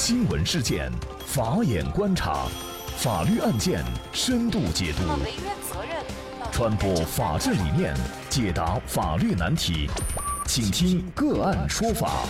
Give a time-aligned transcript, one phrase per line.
[0.00, 0.88] 新闻事件，
[1.26, 2.46] 法眼观察，
[2.98, 5.02] 法律案件深度解读，
[6.52, 7.92] 传播法治理念，
[8.30, 9.90] 解答法律难题，
[10.46, 12.22] 请听个案说法。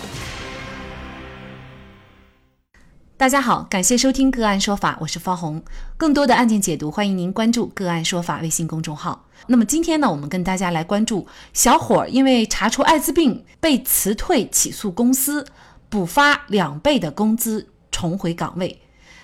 [3.18, 5.62] 大家好，感谢收听个案说法，我是方红。
[5.98, 9.26] 更多的案件解读，欢迎您关注个案说法微信公众号。
[9.46, 15.46] 那么今天呢，我们跟大家来关注小伙因为查出艾滋病被辞退，起诉公司，
[15.88, 18.80] 补发两倍的工资，重回岗位。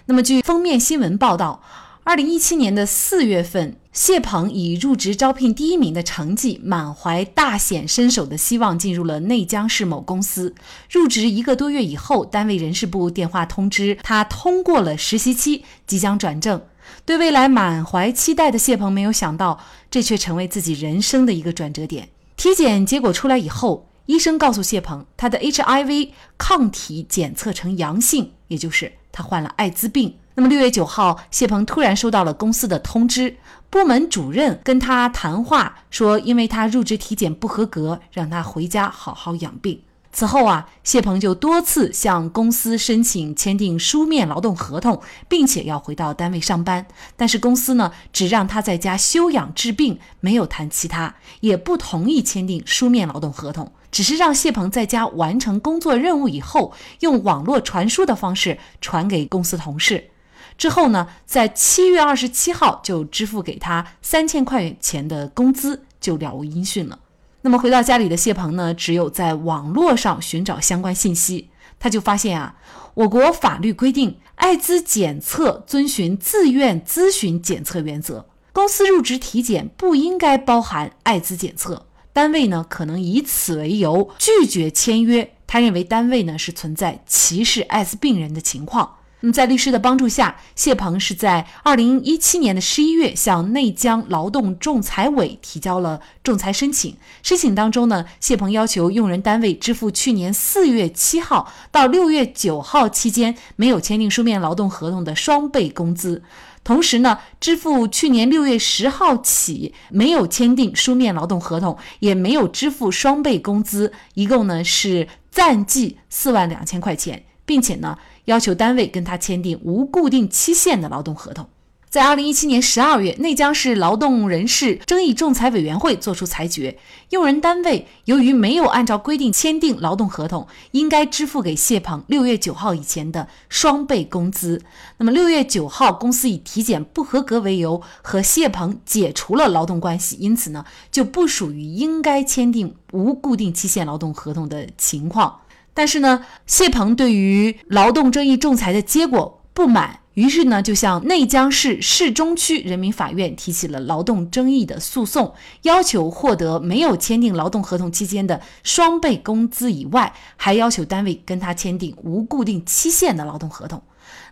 [0.07, 1.63] 那么据封面新闻报道。
[2.07, 10.55] 二零一七年的四月份，谢鹏以入职招聘第一名的成绩，满怀大显身手的希望进入了内江市某公司。
[10.91, 16.61] 入职一个多月以后，单位人事部电话通知他通过了实习期，即将转正。
[17.07, 19.59] 对未来满怀期待的谢鹏，没有想到
[19.91, 22.11] 这却成为自己人生的一个转折点。
[22.37, 30.17] 体检结果出来以后，医生告诉谢鹏，他的 HIV 抗体检测呈阳性，也就是他患了艾滋病。
[30.35, 33.37] 那么六月九号，谢鹏突然收到了公司的通知，
[33.71, 39.81] 部门主任跟他谈话说，因为他入职体检不合格，让他回家好好养病。
[40.15, 60.11] 此后啊，谢鹏就多次向公司申请签订书面劳动合同，并且要回到单位上班，但是公司呢只让他在家休养治病，没有谈其他，也不同意签订书面劳动合同，只是让谢鹏在家完成工作任务以后，用网络传输的方式传给公司同事。
[60.57, 67.01] 之后呢，在七月二十七号就支付给他三千块钱的工资，就了无音讯了。
[67.47, 72.57] 那么回到家里的谢鹏呢，只有在网络上寻找相关信息，他就发现啊，
[72.95, 81.85] 我国法律规定，艾滋检测遵循自愿咨询检测原则，公司入职体检不应该包含艾滋检测，
[82.15, 85.35] 单位呢可能以此为由拒绝签约。
[85.47, 88.97] 他认为单位呢是存在歧视艾滋病人的情况。
[89.25, 96.95] 那么，在律师的帮助下，谢鹏是在二零一七年的十一月向内江劳动仲裁委提交了仲裁申请。
[97.23, 106.23] 申请当中呢，谢鹏要求用人单位支付去年四月七号到六月九号期间没有签订书面劳动合同的双倍工资，
[106.63, 117.25] 同时呢，支付去年六月十号起没有签订书面劳动合同也没有支付双倍工资，一共呢是暂计四万两千块钱。
[117.47, 121.49] 并且呢，要求单位跟他签订无固定期限的劳动合同。
[121.89, 126.77] 在二零一七年十二月，内江市劳动人事争议仲裁委员会作出裁决，
[127.11, 134.61] 用人单位由于没有按照规定签订劳动合同，应该支付给谢鹏六月九号以前的双倍工资。
[134.97, 145.43] 那么六月九号，公司以体检不合格为由和谢鹏解除了劳动关系，因此呢，就不属于应该签订无固定期限劳动合同的情况。
[145.75, 163.83] 但是呢，谢鹏对于劳动争议仲裁的结果不满，于是呢就向内江市市中区人民法院提起了劳动争议的诉讼，要求获得没有签订劳动合同期间的双倍工资以外，还要求单位跟他签订无固定期限的劳动合同。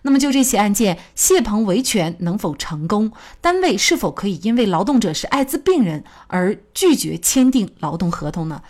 [0.02, 3.10] 那么就这起案件，谢鹏维权能否成功？
[3.40, 8.62] 单位是否可以因为劳动者是艾滋病人而拒绝签订劳动合同呢？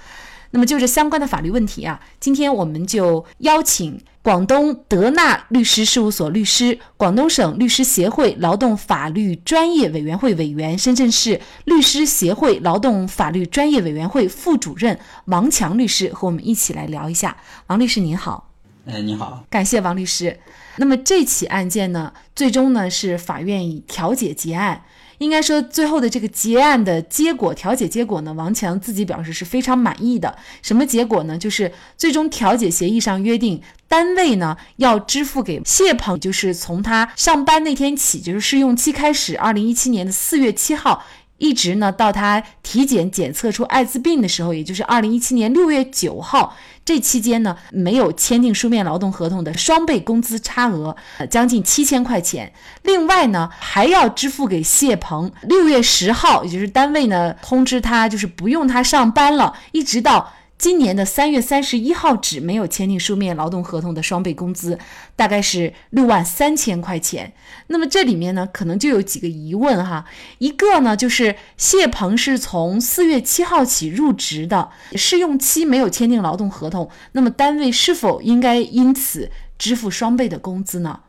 [0.53, 17.37] 那么就这相关的法律问题啊，今天我们就邀请广东德纳律师事务所律师、广东省律师协会劳动法律专业委员会委员、深圳市律师协会劳动法律专业委员会副主任王强律师和我们一起来聊一下。
[17.67, 18.51] 王律师您好，
[18.87, 20.39] 哎，你好，感谢王律师。
[20.77, 24.83] 那么这起案件呢，最终呢是法院以调解结案。
[25.23, 30.37] 应该说，最后的这个结案的结果、调解结果呢，王强自己表示是非常满意的。
[30.63, 31.39] 什么结果呢？
[31.39, 41.05] 就是最终调解协议上约定，单位呢要支付给谢鹏，就是从他上班那天起，就是试用期开始，二零一七年的四月七号。
[41.43, 52.53] 一直呢，到他体检检测出艾滋病的时候，也就是二零一七年六月九号，这期间呢，没有签订书面劳动合同的双倍工资差额，呃将近七千块钱。
[52.85, 60.33] 另外呢，还要支付给谢鹏六月十号，也就是单位呢通知他，就是不用他上班了，一直到。
[60.63, 64.79] 今年的三月三十一号止没有签订书面劳动合同的双倍工资，
[65.17, 67.33] 大概是六万三千块钱。
[67.67, 70.05] 那么这里面呢，可能就有几个疑问哈。
[70.39, 81.01] 一个呢，就是谢鹏是从四月七号起入职的，试用期没有签订劳动合同，那么单位是否应该因此支付双倍的工资呢？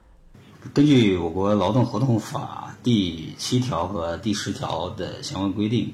[0.74, 5.94] 根据我国劳动合同法第七条和第十条的相关规定，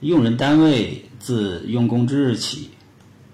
[0.00, 2.70] 用人单位自用工之日起。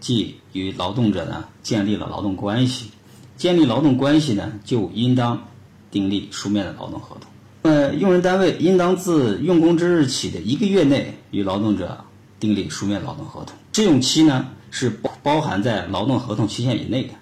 [0.05, 2.91] 即与劳动者呢建立了劳动关系，
[3.39, 5.43] 建立劳动关系呢，就应当
[5.91, 7.31] 订立书面的劳动合同。
[7.63, 12.05] 呃，用人单位应当自用工之日起的一个月内与劳动者
[12.39, 17.15] 订立书面劳动合同，试用期呢是包包含在劳动合同期限以内的。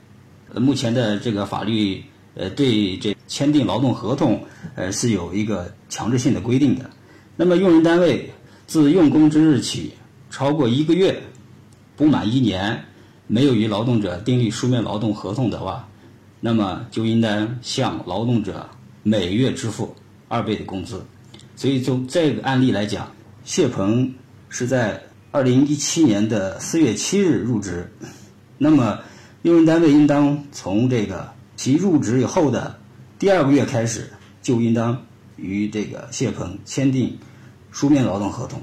[0.52, 2.02] 呃，目前的这个法律
[2.34, 4.44] 呃对这签订劳动合同
[4.74, 6.90] 呃是有一个强制性的规定的。
[7.36, 8.28] 那么用人单位
[8.66, 9.92] 自用工之日起
[10.30, 11.22] 超过一个月，
[12.02, 12.84] 不满一年，
[13.28, 15.88] 没有与劳动者订立书面劳动合同的话，
[16.40, 18.68] 那么就应当向劳动者
[19.04, 19.94] 每月支付。
[20.26, 21.00] 二倍的工资，
[21.54, 23.12] 所以从这个案例来讲，
[23.44, 24.12] 谢鹏
[24.48, 25.00] 是在
[25.30, 27.88] 二零一七年的四月七日入职，
[28.58, 28.98] 那么
[29.42, 32.76] 用人单位应当从这个其入职以后的
[33.16, 34.10] 第二个月开始，
[34.42, 35.00] 就应当
[35.36, 37.16] 与这个谢鹏签订
[37.70, 38.60] 书面劳动合同，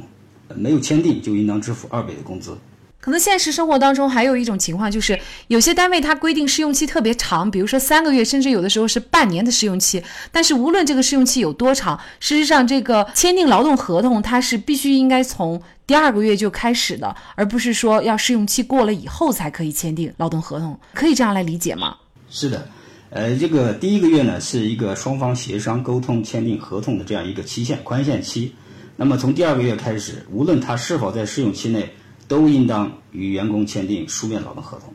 [0.55, 2.57] 没有签订就应当支付二倍的工资。
[3.01, 5.17] 可能现实生活当中还有一种情况，就是
[5.47, 10.03] 有些单位它规定试用期特别长，比如说三个月，甚至有的时候是半年的试用期。
[10.31, 20.77] 但是无论这个试用期有多长，事实上这个签订劳动合同，它是必须应该从第二个月就开始的，而不是说要试用期过了以后才可以签订劳动合同。
[20.93, 21.95] 可以这样来理解吗？
[22.29, 22.67] 是的，
[23.11, 28.53] 呃，这个第一个月呢是一个双方协商沟通签订合同的这样一个期限宽限期。
[28.97, 31.89] 那么从第二个月开始，无论他是否在试用期内。
[32.29, 34.93] 都应当与员工签订书面劳动合同。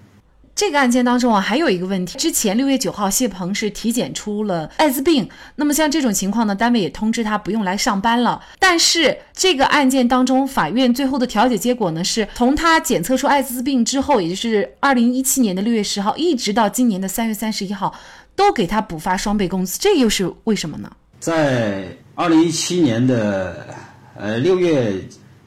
[0.55, 5.29] 这个案件当中啊，还有一个问题，之前六月九号，谢鹏是体检出了艾滋病。
[5.57, 8.41] 那么像这种情况呢，单位也通知他不用来上班了。
[8.61, 17.93] 但是这个案件当中，法院最后的调解结果呢，是从他检测出艾滋病之后，也就是二零一七年的六月十号，一直到今年的三月三十一号，
[18.37, 19.77] 都给他补发双倍工资。
[19.81, 20.89] 这又是为什么呢？
[21.19, 23.75] 在二零一七年的
[24.17, 25.03] 呃六月。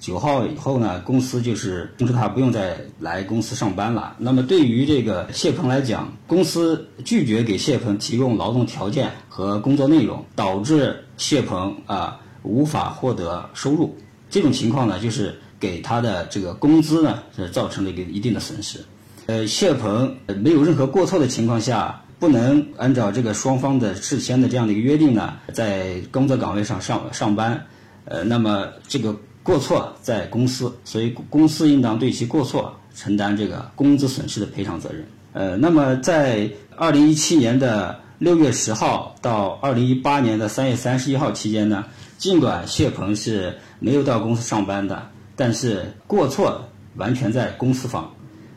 [0.07, 4.15] 九号以后呢，公司就是通知他不用再来公司上班了。
[4.18, 13.98] 那么对于这个谢鹏来讲，公司拒绝给谢鹏提供劳动条件和工作内容，导致谢鹏啊无法获得收入。
[14.30, 18.80] 这种情况呢，就是给他的这个工资呢是造成了一个一定的损失。
[19.25, 27.65] 呃，谢鹏没有任何过错的情况下，不能按照这个双方的事先的这样的一个约定呢，在工作岗位上上上班。
[28.06, 29.13] 呃，那么这个。
[29.47, 35.07] 过错在公司，所以公司应当对其过错承担这个工资损失的赔偿责任。
[35.31, 41.85] 呃，那么在二零一七年的六月十号到二零一八年的三月三十一号期间呢，
[42.17, 45.07] 尽管谢鹏是没有到公司上班的，
[45.38, 46.61] 但是过错
[46.97, 48.11] 完全在公司方，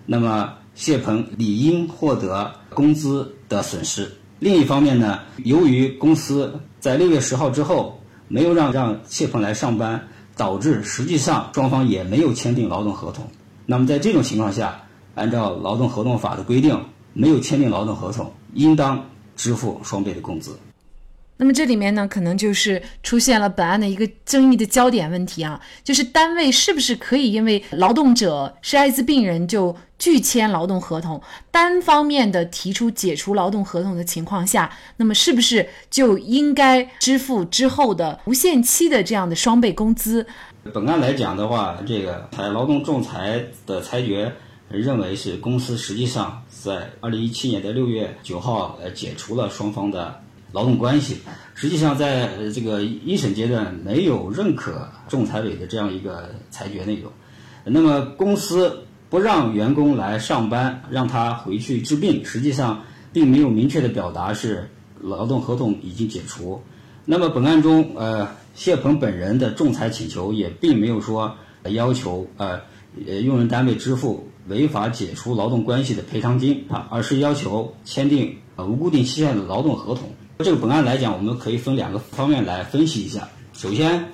[0.07, 4.11] 那么谢鹏理应获得工资的损失。
[4.41, 10.09] 另一方面呢，由于公司在六月十号之后没有让让谢鹏来上班。
[10.41, 13.27] 导致实际上双方也没有签订劳动合同。
[13.67, 14.81] 那么在这种情况下，
[15.15, 16.83] 按照劳动合同法的规定，
[17.13, 19.05] 没有签订劳动合同，应当
[19.37, 20.59] 支付双倍的工资。
[21.41, 31.19] 那么这里面呢，可能就是出现了本案的一个争议的焦点问题啊，就是单位是不是可以因为劳动者是艾滋病人就拒签劳动合同，
[31.51, 40.27] 单方面的提出解除劳动合同的情况下，那么是不是就应该支付之后的无限期的这样的双倍工资？
[40.75, 44.31] 本案来讲的话，这个裁劳动仲裁的裁决
[44.69, 50.21] 认为是公司实际上在二零一七年的六月九号呃解除了双方的。
[50.53, 51.19] 劳动关系
[51.55, 57.13] 实际上在这个一审阶段没有认可仲裁委的这样一个裁决内容。
[57.65, 66.63] 那么公司不让员工来上班，让他回去治病，实际上并没有明确的表达是劳动合同已经解除。
[67.05, 72.61] 那么本案中，呃，谢鹏本人的仲裁请求也并没有说要求呃
[73.23, 80.11] 用人单位支付违法解除劳动关系的赔偿金啊，而是要求签订呃无固定期限的劳动合同。
[80.43, 83.29] 这个本案来讲，我们可以分两个方面来分析一下。
[83.53, 84.11] 首先，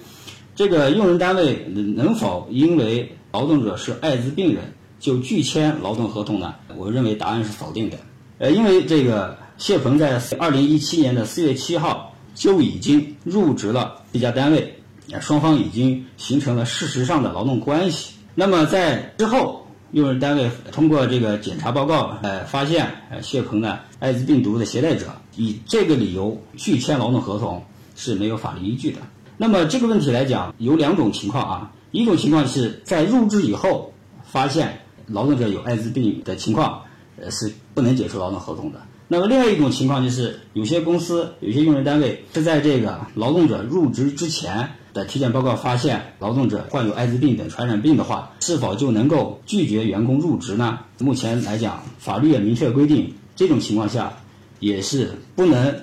[0.57, 6.55] 这个用人单位能否因为劳动者是艾滋病人就拒签劳动合同呢？
[6.77, 7.97] 我认为答案是否定的。
[8.39, 14.77] 呃，因为这个谢鹏在二零一七年的四月七号就已经入职了这家单位，
[15.21, 18.15] 双方已经形成了事实上的劳动关系。
[18.35, 19.63] 那么在之后。
[19.93, 25.07] 用人单位通过这个检查报告，呃，发现呃谢鹏呢艾滋病毒的携带者，
[25.37, 27.63] 以这个理由拒签劳动合同
[27.95, 28.99] 是没有法律依据的。
[29.37, 33.93] 那么这个问题来讲，有两种情况啊，一种情况是在入职以后
[34.25, 36.83] 发现劳动者有艾滋病的情况，
[37.21, 38.81] 呃是不能解除劳动合同的。
[39.09, 44.69] 那么另外一种情况就是，有些公司、有些用人单位是在这个劳动者入职之前。
[44.97, 50.79] 的体检报告发现劳动者患有艾滋病等传染病的话，是否就能够拒绝员工入职呢？
[51.01, 54.11] 目前来讲，法律也明确规定，这种情况下，
[54.59, 55.75] 也是不能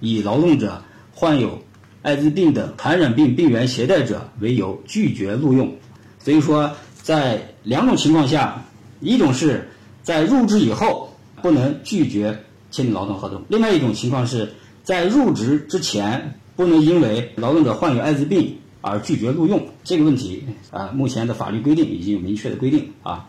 [0.00, 1.62] 以劳动者患有
[2.02, 5.76] 艾滋病等传染病病原携带者为由拒绝录用。
[6.18, 6.70] 所以说，
[7.02, 8.64] 在两种情况下，
[9.00, 9.68] 一种是
[10.02, 14.52] 在入职以后不能拒绝签订劳动合同，另外一种情况是
[14.82, 19.66] 在入职之前不能因为劳动者患有艾滋病而拒绝录用。
[19.82, 23.28] 这个问题啊，目前的法律规定已经有明确的规定啊。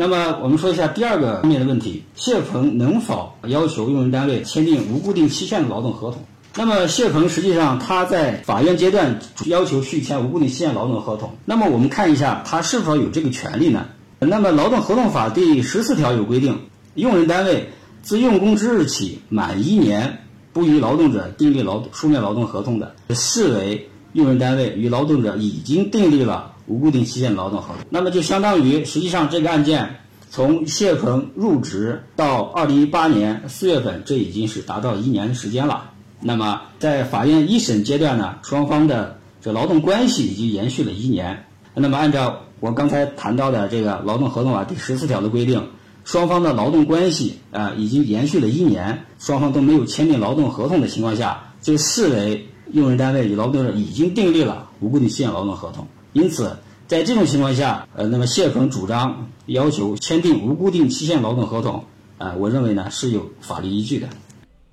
[0.00, 6.22] 那么我们说一下第二个方面的问题：谢鹏能否要求用人单位签订无固定期限的劳动合同？
[6.56, 11.30] 那么谢鹏实际上他在法院阶段要求续签无固定期限劳动合同。
[11.44, 13.88] 那么我们看一下他是否有这个权利呢？
[14.20, 16.58] 那么劳动合同法第十四条有规定，
[16.94, 17.68] 用人单位
[18.00, 20.20] 自用工之日起满一年
[20.54, 26.52] 不与劳动者订立劳书面劳动合同的，视为用人单位与劳动者已经订立了。
[26.70, 29.96] 无固定期限劳动合同，那么就相当于，实际上这个案件
[30.30, 35.90] 从谢鹏入职到二零一八年四月份，这已经是达到一年的时间了。
[36.20, 41.44] 那么在法院一审阶段呢，双方的这劳动关系已经延续了一年。
[41.74, 45.70] 那么按照我刚才谈到的这个劳动合同法第十四条的规定，
[46.04, 55.84] 双方的劳动关系啊已经延续了一年，双方都没有签订劳动合同的情况下，就视为用人单位与劳动者已经订立了无固定期限劳动合同。
[56.12, 61.84] 因此，在这种情况下，呃，那么谢鹏主张要求签订无固定期限劳动合同，
[62.18, 64.08] 啊，我认为呢是有法律依据的。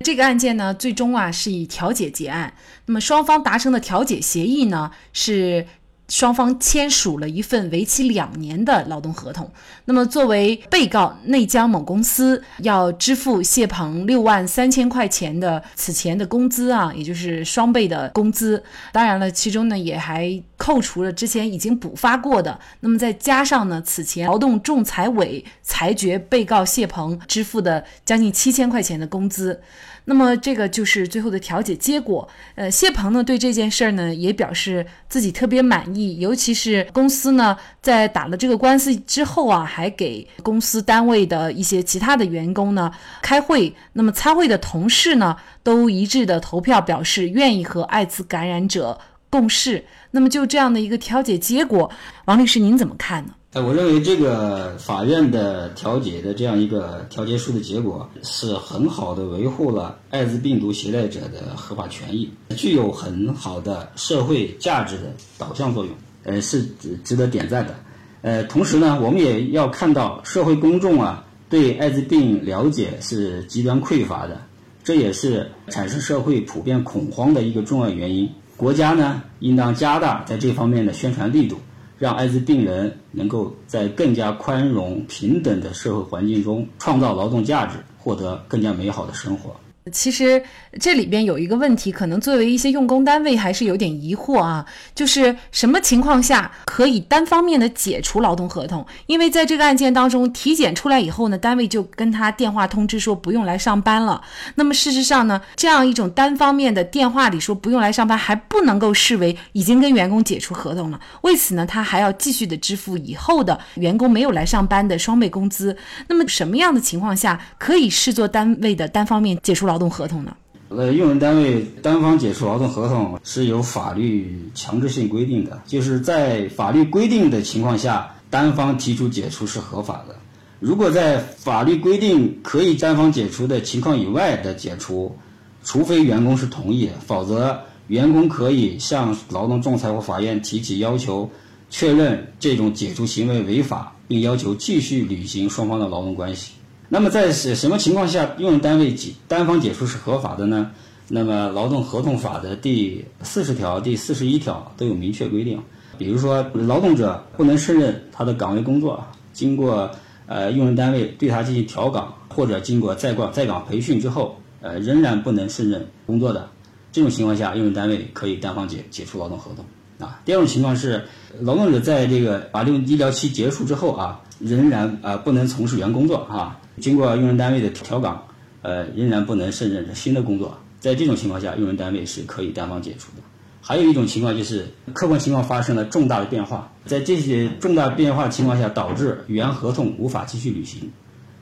[0.00, 2.52] 这个案件呢，最终啊是以调解结案。
[2.86, 5.66] 那么双方达成的调解协议呢是。
[6.10, 9.52] 双方签署了一份为期两年的劳动合同。
[9.84, 18.64] 那么，作为被告内江某公司要支付谢鹏六万三千块钱的此前的工资啊，也就是双倍的工资。
[18.90, 22.60] 当然了，其中呢也还扣除了之前已经补发过的。
[22.80, 29.62] 那么再加上呢，此前劳动仲裁委裁决被告谢鹏支付的将近七千块钱的工资。
[30.04, 32.26] 那么这个就是最后的调解结果。
[32.54, 42.90] 呃，谢鹏呢对这件事儿呢也表示自己特别满意，尤其是公司呢在打了这个官司之后啊，还给公司单位的一些其他的员工呢
[43.22, 48.98] 开会，那么参会的同事呢都一致的投票表示愿意和艾滋感染者
[49.30, 49.84] 共事。
[50.10, 51.90] 那么就这样的一个调解结果，
[52.24, 53.34] 王律师您怎么看呢？
[53.54, 65.94] 哎，我认为这个法院的调解的这样一个调解书的结果，是很好的维护了艾滋病毒携带者的合法权益，具有很好的社会价值的导向作用，
[66.24, 67.74] 呃，是值值得点赞的。
[68.20, 74.42] 呃，同时呢，我们也要看到社会公众啊对艾滋病了解是极端匮乏的，
[74.84, 78.30] 这也是产生社会普遍恐慌的一个重要原因。
[78.58, 81.56] 国家呢，应当加大在这方面的宣传力度。
[81.96, 89.50] 让艾滋病人能够在更加宽容、平等的社会环境中创造劳动价值，获得更加美好的生活。
[89.90, 90.42] 其实
[90.80, 98.86] 这里边有一个问题，可能作为一些用工单位还是有点疑惑啊，就是什么情况下可以单方面的解除劳动合同？
[99.06, 104.20] 因为在这个案件当中，体检出来以后呢，单位就跟他电话通知说不用来上班了。
[104.56, 111.00] 那么事实上呢，这样一种单方面的电话里说不用来上班，还不能够视为已经跟员工解除合同了。
[111.22, 115.74] 为此呢，他还要继续的支付以后的员工没有来上班的双倍工资。
[116.08, 119.77] 那么什么样的情况下可以视作单位的单方面解除劳？
[119.78, 120.36] 劳动合同呢？
[120.70, 130.16] 呃，用人单位单方解除劳动合同是有法律强制性规定的，就是在法律规定的情况下，单方提出解除是合法的。
[130.58, 135.16] 如果在法律规定可以单方解除的情况以外的解除，
[135.62, 137.56] 除非员工是同意，否则
[137.86, 141.30] 员工可以向劳动仲裁或法院提起要求，
[141.70, 146.50] 确认这种解除行为违法，并要求继续履行双方的劳动关系。
[146.90, 150.70] 那么在什什么情况下用人单位解单方解除是合法的呢？
[151.06, 155.60] 那么劳动合同法的第四十条、第四十一条都有明确规定。
[155.98, 159.90] 比如说，劳动者不能胜任他的岗位工作，经过
[160.26, 166.48] 呃用人单位对他进行调岗，或者经过在岗在岗培训之后，呃仍然不能胜任工作的
[166.92, 169.64] 这种情况下，用人单位可以单方解解除劳动合同。
[170.06, 171.04] 啊，第二种情况是，
[171.40, 176.58] 劳动者在这个法定医疗期结束之后啊，仍然啊不能从事原工作啊。
[176.80, 178.22] 经过用人单位的调岗，
[178.62, 180.58] 呃，仍然不能胜任新的工作。
[180.80, 183.22] 在这种情况下，用人单位是可以单方解除的。
[183.60, 190.90] 还有一种情况就是，客观情况发生了重大的变化，在这些重大变化情况下，导致原合同无法继续履行，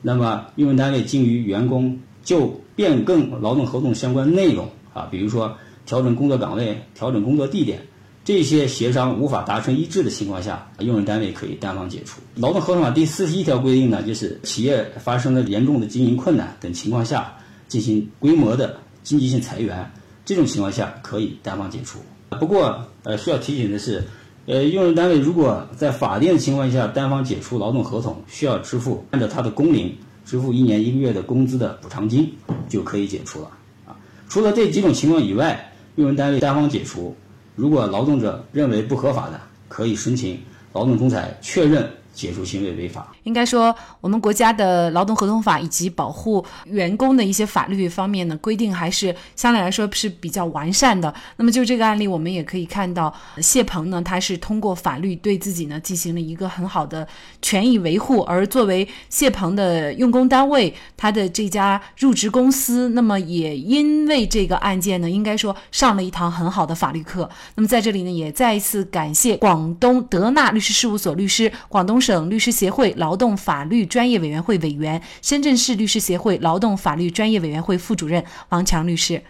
[0.01, 7.79] 那么用人单位经于员工就变更劳动合同相关内容啊，比如说调整工作岗位、调整工作地点。
[8.27, 12.19] 这些协商无法达成一致的情况下，用人单位可以单方解除。
[12.35, 17.33] 劳动合同法第四十一条规定呢，就是企业发生了严重的经营困难等情况下，
[17.69, 19.89] 进行规模的经济性裁员，
[20.25, 21.99] 这种情况下可以单方解除。
[22.37, 24.03] 不过，呃，需要提醒的是，
[24.45, 32.29] 呃，用人单位如果在法定的情况下单方解除劳动合同，需要支付按照他的工龄支付一年一个月的工资的补偿金，
[32.67, 33.47] 就可以解除了。
[33.85, 33.95] 啊，
[34.27, 37.15] 除了这几种情况以外，用人单位单方解除，
[37.57, 40.39] 如果劳动者认为不合法的，可以申请
[40.73, 41.91] 劳动仲裁确认。
[42.17, 51.13] 解除行为违法，应该说，我们国家的劳动合同法以及保护员工的一些法律方面呢，规定还是相对来说是比较完善的。
[51.35, 57.07] 那么就这个案例，我们也可以看到，谢鹏呢，他是通过法律对自己呢进行了一个很好的
[57.39, 67.29] 权益维护，而作为谢鹏的用工单位，他的这家入职公司，那么也因为这个案件呢，应该说上了一堂很好的法律课。
[67.53, 72.01] 那么在这里呢，也再一次感谢广东德纳律师事务所律师、广东。
[72.07, 79.21] 省律师协会劳动法律专业委员会委员、深圳市律师协会劳动法律专业委员会副主任王强律师。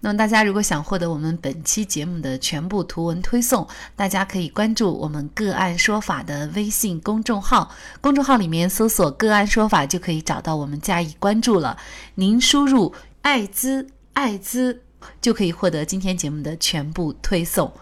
[0.00, 11.76] 那么，大家如果想获得我们本期节目的全部图文推送，大家可以关注我们“个案说法”的微信公众号，公众号里面搜索“个案说法”就可以找到我们加以关注了。
[12.14, 14.82] 您输入“艾滋艾滋”
[15.20, 17.72] 就可以获得今天节目的全部推送。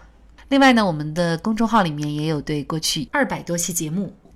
[0.47, 4.15] 另外呢，我们的公众号里面也有对过去二百多期节目。